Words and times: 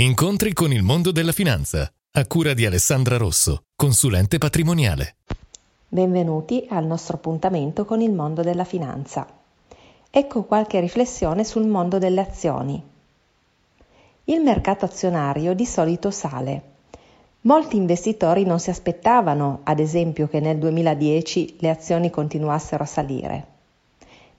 Incontri 0.00 0.52
con 0.52 0.72
il 0.72 0.84
mondo 0.84 1.10
della 1.10 1.32
finanza, 1.32 1.92
a 2.12 2.26
cura 2.28 2.54
di 2.54 2.64
Alessandra 2.64 3.16
Rosso, 3.16 3.62
consulente 3.74 4.38
patrimoniale. 4.38 5.16
Benvenuti 5.88 6.66
al 6.68 6.86
nostro 6.86 7.16
appuntamento 7.16 7.84
con 7.84 8.00
il 8.00 8.12
mondo 8.12 8.42
della 8.42 8.62
finanza. 8.62 9.26
Ecco 10.08 10.44
qualche 10.44 10.78
riflessione 10.78 11.42
sul 11.42 11.66
mondo 11.66 11.98
delle 11.98 12.20
azioni. 12.20 12.80
Il 14.26 14.40
mercato 14.40 14.84
azionario 14.84 15.52
di 15.52 15.66
solito 15.66 16.12
sale. 16.12 16.62
Molti 17.40 17.74
investitori 17.74 18.44
non 18.44 18.60
si 18.60 18.70
aspettavano, 18.70 19.62
ad 19.64 19.80
esempio, 19.80 20.28
che 20.28 20.38
nel 20.38 20.58
2010 20.58 21.56
le 21.58 21.70
azioni 21.70 22.08
continuassero 22.08 22.84
a 22.84 22.86
salire. 22.86 23.46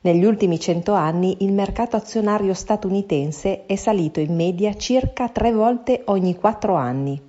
Negli 0.02 0.24
ultimi 0.24 0.58
cento 0.62 0.94
anni 0.94 1.38
il 1.42 1.52
mercato 1.52 1.98
azionario 1.98 2.54
statunitense 2.54 3.66
è 3.66 3.76
salito 3.76 4.22
in 4.22 4.34
media 4.34 4.74
circa 4.76 5.28
tre 5.28 5.52
volte 5.52 6.04
ogni 6.06 6.36
quattro 6.36 6.76
anni. 6.76 7.22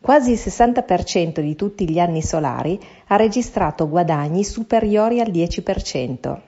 Quasi 0.00 0.32
il 0.32 0.38
60% 0.38 1.40
di 1.40 1.54
tutti 1.54 1.88
gli 1.88 2.00
anni 2.00 2.20
solari 2.20 2.80
ha 3.06 3.16
registrato 3.16 3.88
guadagni 3.88 4.42
superiori 4.42 5.20
al 5.20 5.30
10%. 5.30 6.38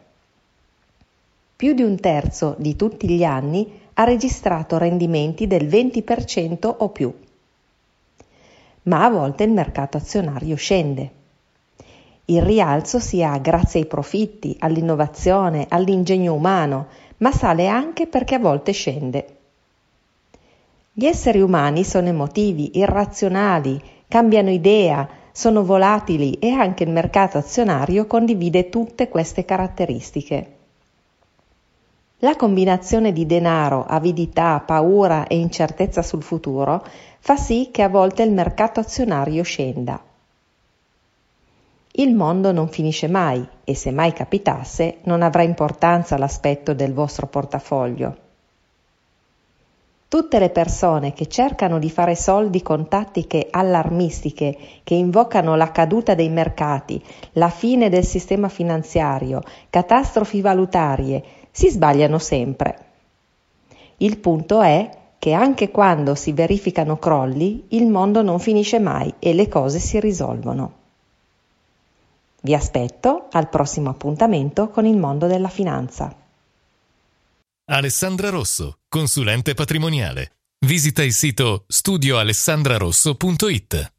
Più 1.55 1.73
di 1.75 1.83
un 1.83 1.97
terzo 2.01 2.57
di 2.59 2.75
tutti 2.75 3.09
gli 3.09 3.23
anni 3.23 3.81
ha 3.95 4.03
registrato 4.05 4.79
rendimenti 4.79 5.47
del 5.47 5.67
20% 5.67 6.75
o 6.77 6.89
più. 6.89 7.13
Ma 8.83 9.05
a 9.05 9.11
volte 9.11 9.45
il 9.45 9.53
mercato 9.53 9.97
azionario 9.97 10.57
scende. 10.57 11.11
Il 12.31 12.43
rialzo 12.43 12.99
si 12.99 13.23
ha 13.23 13.39
grazie 13.39 13.81
ai 13.81 13.87
profitti, 13.87 14.55
all'innovazione, 14.59 15.65
all'ingegno 15.67 16.35
umano, 16.35 16.89
ma 17.19 17.33
sale 17.33 17.69
anche 17.69 18.07
perché 18.07 18.35
a 18.35 18.39
volte 18.39 18.73
scende. 18.73 19.37
Gli 20.93 21.07
esseri 21.07 21.41
umani 21.41 21.85
sono 21.85 22.09
emotivi, 22.09 22.77
irrazionali, 22.77 23.81
cambiano 24.07 24.51
idea, 24.51 25.09
sono 25.33 25.65
volatili 25.65 26.35
e 26.35 26.51
anche 26.51 26.85
il 26.85 26.91
mercato 26.91 27.39
azionario 27.39 28.07
condivide 28.07 28.69
tutte 28.69 29.09
queste 29.09 29.47
caratteristiche. 29.47 30.57
La 32.19 32.37
combinazione 32.37 33.15
di 33.15 33.25
denaro, 33.25 33.87
avidità, 33.87 34.61
paura 34.61 35.27
e 35.29 35.39
incertezza 35.39 36.03
sul 36.03 36.23
futuro 36.23 36.85
fa 37.21 37.37
sì 37.37 37.71
che 37.73 37.81
a 37.81 37.89
volte 37.89 38.23
il 38.23 38.33
mercato 38.33 38.81
azionario 38.81 39.43
scenda. 39.45 40.03
Il 41.99 42.15
mondo 42.15 42.53
non 42.53 42.69
finisce 42.69 43.09
mai 43.09 43.45
e 43.65 43.75
se 43.75 43.91
mai 43.91 44.13
capitasse 44.13 44.99
non 45.03 45.21
avrà 45.21 45.43
importanza 45.43 46.17
l'aspetto 46.17 46.73
del 46.73 46.93
vostro 46.93 47.27
portafoglio. 47.27 48.17
Tutte 50.07 50.39
le 50.39 50.51
persone 50.51 51.13
che 51.13 51.27
cercano 51.27 51.81
di 51.81 51.91
fare 51.91 52.15
soldi 52.15 52.63
con 52.63 52.87
tattiche 52.87 53.49
allarmistiche 53.51 54.57
che 54.85 54.95
invocano 54.95 55.57
la 55.57 55.73
caduta 55.73 56.15
dei 56.15 56.29
mercati, 56.29 57.03
la 57.33 57.49
fine 57.49 57.89
del 57.89 58.05
sistema 58.05 58.49
finanziario, 58.49 59.43
catastrofi 59.69 60.41
valutarie, 60.41 61.25
si 61.51 61.69
sbagliano 61.69 62.19
sempre. 62.19 62.79
Il 63.97 64.19
punto 64.19 64.63
è 64.63 64.89
che 65.19 65.33
anche 65.33 65.73
quando 65.73 66.15
si 66.15 66.31
verificano 66.31 66.97
crolli, 66.97 67.65
il 67.71 67.89
mondo 67.89 68.23
non 68.23 68.39
finisce 68.39 68.79
mai 68.79 69.13
e 69.19 69.35
le 69.35 69.49
cose 69.49 69.81
si 69.81 69.99
risolvono. 69.99 70.87
Vi 72.41 72.55
aspetto 72.55 73.27
al 73.33 73.49
prossimo 73.49 73.91
appuntamento 73.91 74.69
con 74.69 74.87
il 74.87 74.97
mondo 74.97 75.27
della 75.27 75.49
finanza. 75.49 76.15
Alessandra 77.71 78.31
Rosso, 78.31 78.79
consulente 78.89 79.53
patrimoniale. 79.55 80.33
Visita 80.65 81.03
il 81.03 81.13
sito 81.13 81.65
studioalessandrarosso.it. 81.69 83.93